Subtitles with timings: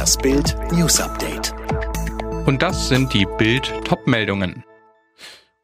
[0.00, 1.52] Das Bild News Update.
[2.46, 4.64] Und das sind die Bild Topmeldungen.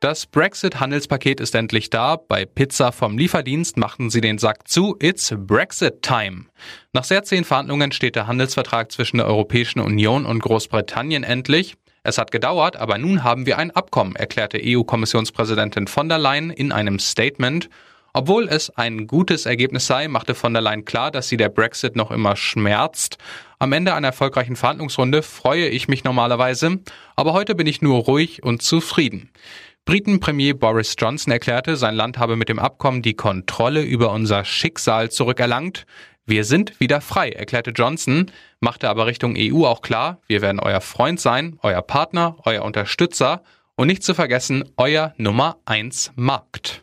[0.00, 2.16] Das Brexit-Handelspaket ist endlich da.
[2.16, 4.94] Bei Pizza vom Lieferdienst machten sie den Sack zu.
[5.00, 6.44] It's Brexit Time.
[6.92, 11.76] Nach sehr zehn Verhandlungen steht der Handelsvertrag zwischen der Europäischen Union und Großbritannien endlich.
[12.02, 16.72] Es hat gedauert, aber nun haben wir ein Abkommen, erklärte EU-Kommissionspräsidentin von der Leyen in
[16.72, 17.70] einem Statement.
[18.18, 21.96] Obwohl es ein gutes Ergebnis sei, machte von der Leyen klar, dass sie der Brexit
[21.96, 23.18] noch immer schmerzt.
[23.58, 26.78] Am Ende einer erfolgreichen Verhandlungsrunde freue ich mich normalerweise,
[27.14, 29.28] aber heute bin ich nur ruhig und zufrieden.
[29.84, 35.10] Briten-Premier Boris Johnson erklärte, sein Land habe mit dem Abkommen die Kontrolle über unser Schicksal
[35.10, 35.84] zurückerlangt.
[36.24, 40.80] Wir sind wieder frei, erklärte Johnson, machte aber Richtung EU auch klar, wir werden euer
[40.80, 43.42] Freund sein, euer Partner, euer Unterstützer
[43.74, 46.80] und nicht zu vergessen, euer Nummer 1 Markt.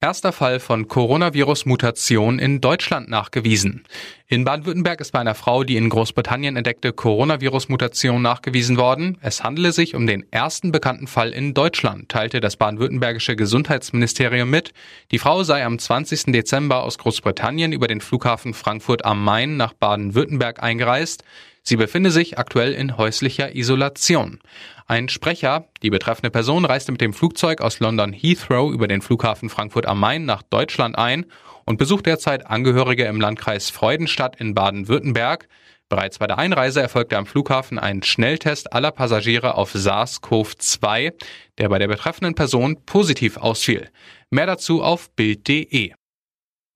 [0.00, 3.82] Erster Fall von Coronavirus-Mutation in Deutschland nachgewiesen.
[4.28, 9.18] In Baden-Württemberg ist bei einer Frau die in Großbritannien entdeckte Coronavirus-Mutation nachgewiesen worden.
[9.22, 14.72] Es handele sich um den ersten bekannten Fall in Deutschland, teilte das baden-württembergische Gesundheitsministerium mit.
[15.10, 16.26] Die Frau sei am 20.
[16.26, 21.24] Dezember aus Großbritannien über den Flughafen Frankfurt am Main nach Baden-Württemberg eingereist.
[21.68, 24.40] Sie befinde sich aktuell in häuslicher Isolation.
[24.86, 29.50] Ein Sprecher, die betreffende Person reiste mit dem Flugzeug aus London Heathrow über den Flughafen
[29.50, 31.26] Frankfurt am Main nach Deutschland ein
[31.66, 35.46] und besucht derzeit Angehörige im Landkreis Freudenstadt in Baden-Württemberg.
[35.90, 41.12] Bereits bei der Einreise erfolgte am Flughafen ein Schnelltest aller Passagiere auf SARS-CoV-2,
[41.58, 43.90] der bei der betreffenden Person positiv ausfiel.
[44.30, 45.92] Mehr dazu auf Bild.de.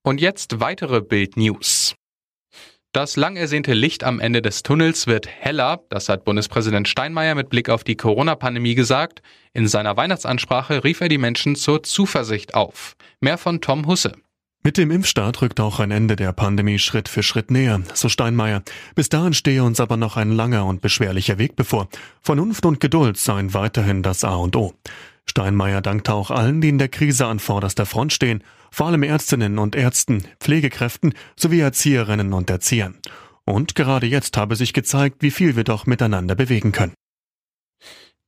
[0.04, 1.94] Und jetzt weitere Bild News.
[2.92, 7.48] Das lang ersehnte Licht am Ende des Tunnels wird heller, das hat Bundespräsident Steinmeier mit
[7.48, 9.22] Blick auf die Corona-Pandemie gesagt.
[9.54, 12.94] In seiner Weihnachtsansprache rief er die Menschen zur Zuversicht auf.
[13.18, 14.12] Mehr von Tom Husse.
[14.62, 18.62] Mit dem Impfstart rückt auch ein Ende der Pandemie Schritt für Schritt näher, so Steinmeier.
[18.94, 21.88] Bis dahin stehe uns aber noch ein langer und beschwerlicher Weg bevor.
[22.20, 24.74] Vernunft und Geduld seien weiterhin das A und O.
[25.28, 29.58] Steinmeier dankte auch allen, die in der Krise an vorderster Front stehen, vor allem Ärztinnen
[29.58, 32.98] und Ärzten, Pflegekräften sowie Erzieherinnen und Erziehern.
[33.44, 36.94] Und gerade jetzt habe sich gezeigt, wie viel wir doch miteinander bewegen können.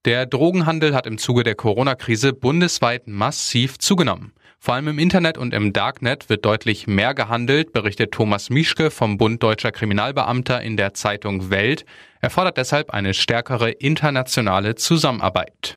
[0.04, 4.32] Der Drogenhandel hat im Zuge der Corona-Krise bundesweit massiv zugenommen.
[4.58, 9.18] Vor allem im Internet und im Darknet wird deutlich mehr gehandelt, berichtet Thomas Mischke vom
[9.18, 11.84] Bund Deutscher Kriminalbeamter in der Zeitung Welt.
[12.20, 15.76] Er fordert deshalb eine stärkere internationale Zusammenarbeit.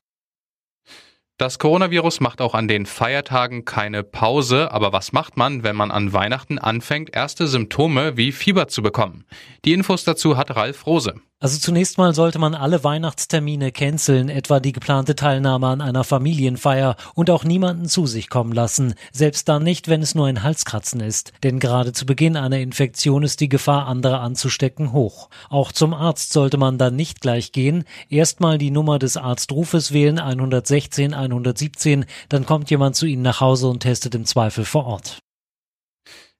[1.38, 5.92] Das Coronavirus macht auch an den Feiertagen keine Pause, aber was macht man, wenn man
[5.92, 9.24] an Weihnachten anfängt, erste Symptome wie Fieber zu bekommen?
[9.64, 11.14] Die Infos dazu hat Ralf Rose.
[11.40, 16.96] Also zunächst mal sollte man alle Weihnachtstermine canceln, etwa die geplante Teilnahme an einer Familienfeier
[17.14, 20.98] und auch niemanden zu sich kommen lassen, selbst dann nicht, wenn es nur ein Halskratzen
[20.98, 25.30] ist, denn gerade zu Beginn einer Infektion ist die Gefahr, andere anzustecken, hoch.
[25.48, 30.18] Auch zum Arzt sollte man dann nicht gleich gehen, erstmal die Nummer des Arztrufes wählen
[30.18, 35.22] 116 117, dann kommt jemand zu Ihnen nach Hause und testet im Zweifel vor Ort.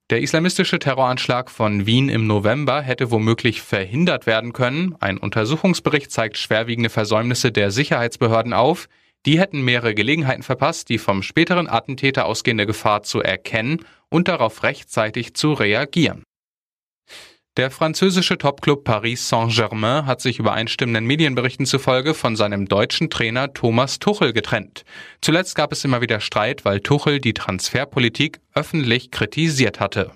[0.09, 4.95] Der islamistische Terroranschlag von Wien im November hätte womöglich verhindert werden können.
[4.99, 8.89] Ein Untersuchungsbericht zeigt schwerwiegende Versäumnisse der Sicherheitsbehörden auf.
[9.27, 14.63] Die hätten mehrere Gelegenheiten verpasst, die vom späteren Attentäter ausgehende Gefahr zu erkennen und darauf
[14.63, 16.23] rechtzeitig zu reagieren.
[17.59, 23.99] Der französische Topclub Paris Saint-Germain hat sich übereinstimmenden Medienberichten zufolge von seinem deutschen Trainer Thomas
[23.99, 24.85] Tuchel getrennt.
[25.19, 30.13] Zuletzt gab es immer wieder Streit, weil Tuchel die Transferpolitik öffentlich kritisiert hatte.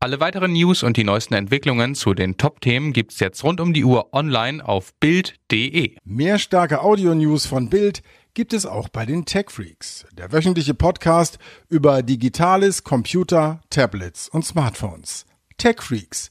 [0.00, 3.84] Alle weiteren News und die neuesten Entwicklungen zu den Top-Themen gibt's jetzt rund um die
[3.84, 5.96] Uhr online auf Bild.de.
[6.04, 8.00] Mehr starke Audio-News von Bild
[8.32, 11.38] gibt es auch bei den Tech Freaks, der wöchentliche Podcast
[11.68, 15.26] über Digitales, Computer, Tablets und Smartphones.
[15.58, 16.30] Tech Freaks